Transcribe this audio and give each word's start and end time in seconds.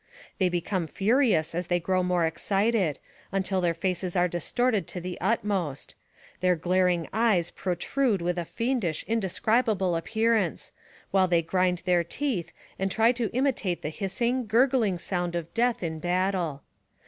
They 0.39 0.49
become 0.49 0.87
furious 0.87 1.53
as 1.53 1.67
they 1.67 1.79
grow 1.79 2.01
more 2.01 2.25
excited, 2.25 2.97
until 3.31 3.61
their 3.61 3.75
faces 3.75 4.15
are 4.15 4.27
distorted 4.27 4.87
to 4.87 4.99
the 4.99 5.21
utmost; 5.21 5.93
their 6.39 6.55
glaring 6.55 7.07
eyes 7.13 7.51
protrude 7.51 8.19
with 8.19 8.39
a 8.39 8.43
fiendish, 8.45 9.05
indescribable 9.07 9.95
appearance, 9.95 10.71
while 11.11 11.27
they 11.27 11.43
grind 11.43 11.83
their 11.85 12.03
teeth, 12.03 12.51
and 12.79 12.89
try 12.89 13.11
to 13.11 13.29
imitate 13.29 13.83
the 13.83 13.89
hissing, 13.89 14.47
gurg 14.47 14.73
ling 14.73 14.97
sound 14.97 15.35
of 15.35 15.53
death 15.53 15.83
in 15.83 15.99
battle. 15.99 16.63